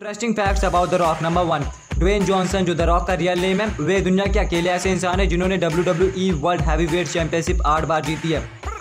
[0.00, 1.64] Interesting facts about the Rock number one
[1.98, 5.20] Dwayne Johnson जो the rock का real name है, वे दुनिया के अकेले ऐसे इंसान
[5.20, 8.40] है जिन्होंने W W E world heavyweight championship आठ बार जीती है।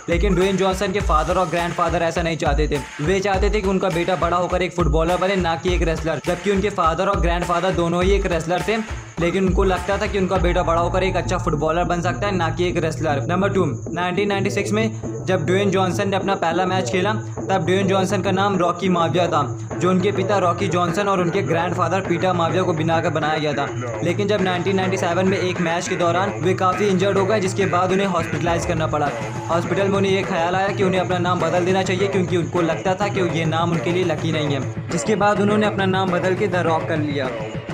[0.09, 3.61] लेकिन ड्वेन जॉनसन के फादर और ग्रैंड फादर ऐसा नहीं चाहते थे। वे चाहते थे
[3.61, 7.07] कि उनका बेटा बड़ा होकर एक फुटबॉलर बने, ना कि एक रेसलर जबकि उनके फादर
[7.07, 8.77] और ग्रैंड फादर दोनों ही एक रेसलर थे।
[9.19, 12.35] लेकिन उनको लगता था कि उनका बेटा बड़ा होकर एक अच्छा फुटबॉलर बन सकता है,
[12.35, 16.91] ना कि एक रेसलर नंबर टू 1996 में जब ड्वेन जॉनसन ने अपना पहला मैच
[16.91, 17.13] खेला,
[17.49, 19.41] तब ड्वेन जॉनसन का नाम रॉकी माविया था,
[19.79, 23.67] जो उनके पिता रॉकी जॉनसन और उनके ग्रैंडफादर पीटर माविया को बनाकर बनाया गया था।
[24.03, 27.91] लेकिन जब 1997 में एक मैच के दौरान वे काफ़ी इंजर्ड हो गए, जिसके बाद
[27.91, 29.09] उन्हें हॉस्पिटलाइज करना पड़ा।
[29.47, 32.61] हॉस्पिटल में उन्हें यह ख्याल आया कि उन्हें अपना नाम बदल देना चाहिए, क्योंकि उनको
[32.61, 36.11] लगता था कि ये नाम उनके लिए लकी नहीं है। जिसके बाद उन्होंने अपना नाम
[36.11, 37.29] बदल के द रॉक कर लिया।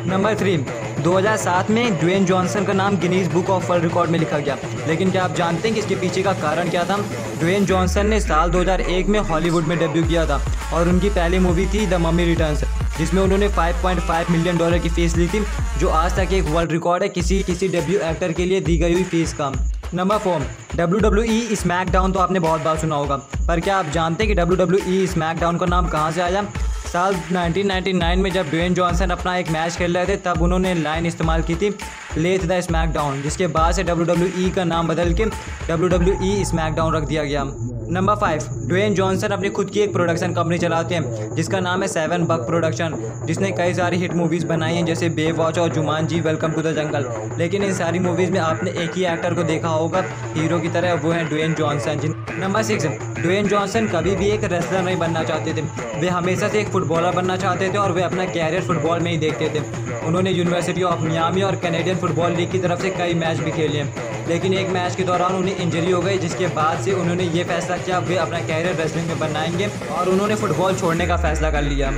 [0.06, 0.58] नंबर थ्री
[1.06, 5.12] 2007 में ड्वेन जॉनसन का नाम Guinness book of world record में लिखा गया। लेकिन
[5.12, 6.98] क्या आप जानते हैं कि इसके पीछे का कारण क्या था?
[7.40, 10.40] ड्वेन जॉनसन ने साल 2001 में हॉलीवुड में डेब्यू किया था
[10.74, 12.64] और उनकी पहली मूवी थी द मम्मी रिटर्न्स,
[12.98, 15.44] जिसमें उन्होंने 5.5 मिलियन डॉलर की फ़ीस ली थी,
[15.80, 18.94] जो आज तक एक वर्ल्ड रिकॉर्ड है किसी किसी डेब्यू एक्टर के लिए दी गई
[18.94, 19.52] हुई फ़ीस का।
[19.94, 23.16] Number four, W W E SmackDown तो आपने बहुत बार सुना होगा,
[23.48, 26.46] पर क्या आप जानते हैं कि डब्ल्यू डब्ल्यू ई स्मैकडाउन का नाम कहाँ से आया?
[26.88, 31.06] साल 1999 में जब ड्वेन जॉनसन अपना एक मैच खेल रहे थे, तब उन्होंने लाइन
[31.06, 31.70] इस्तेमाल की थी।
[32.18, 35.26] लेथ द स्मैकडाउन जिसके बाद से डब्ल्यू डब्ल्यू ई का नाम बदल के
[35.70, 37.44] डब्ल्यू डब्ल्यू स्मैकडाउन रख दिया गया।
[37.88, 41.88] नंबर फाइव ड्वेन जॉनसन अपनी खुद की एक प्रोडक्शन कंपनी चलाते हैं, जिसका नाम है
[41.88, 42.96] सेवन बग प्रोडक्शन
[43.28, 45.70] जिसने कई सारी हिट मूवीज़ बनाई हैं, जैसे बे वॉच और
[46.08, 47.06] Jumanji welcome to the jungle
[47.38, 50.04] लेकिन इन सारी मूवीज़ में आपने एक ही एक्टर को देखा होगा
[50.36, 52.86] हीरो की तरह, वो है ड्वेन जॉनसन जिन नंबर सिक्स
[53.20, 55.62] ड्वेन जॉनसन कभी भी एक रेसलर नहीं बनना चाहते थे।
[56.00, 59.18] वे हमेशा से एक फुटबॉलर बनना चाहते थे और वे अपना कैरियर फुटबॉल में ही
[59.18, 59.60] देखते थे।
[60.08, 63.80] उन्होंने यूनिवर्सिटी ऑफ़ मियामी और कैनेडियन फुटबॉल लीग की तरफ़ से कई मैच भी खेले
[63.80, 67.44] हैं। लेकिन एक मैच के दौरान उन्हें इंजरी हो गई, जिसके बाद से उन्होंने ये
[67.44, 71.62] फैसला किया, वे अपना कैरियर रेसलिंग में बनाएँगे और उन्होंने फुटबॉल छोड़ने का फैसला कर
[71.62, 71.92] लिया।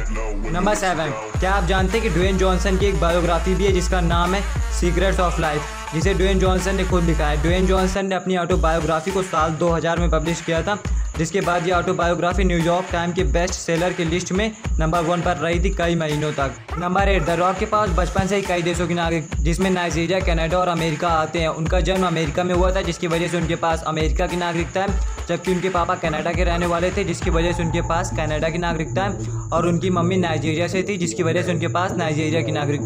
[0.51, 4.01] नंबर सेवन क्या आप जानते हैं कि ड्वेन जॉनसन की एक बायोग्राफी भी है, जिसका
[4.01, 4.41] नाम है
[4.79, 5.61] सीक्रेट्स ऑफ़ लाइफ
[5.93, 9.99] जिसे ड्वेन जॉनसन ने खुद लिखा है। ड्वेन जॉनसन ने अपनी ऑटोबायोग्राफी को साल 2000
[9.99, 10.77] में पब्लिश किया था।
[11.17, 15.37] जिसके बाद ये ऑटोबायोग्राफी न्यूयॉर्क टाइम के बेस्ट सेलर की लिस्ट में नंबर वन पर
[15.37, 18.61] रही थी कई महीनों तक। नंबर एट द रॉक के पास बचपन से ही कई
[18.61, 22.71] देशों के नागरिक, जिसमें नाइजीरिया, कनाडा और अमेरिका आते हैं। उनका जन्म अमेरिका में हुआ
[22.71, 24.87] था, जिसकी वजह से उनके पास अमेरिका की नागरिकता है,
[25.29, 28.57] जबकि उनके पापा कनाडा के रहने वाले थे, जिसकी वजह से उनके पास कनाडा की
[28.57, 32.51] नागरिकता है और उनकी मम्मी नाइजीरिया से थी, जिसकी वजह से उनके पास नाइजीरिया की
[32.51, 32.75] नागरिकता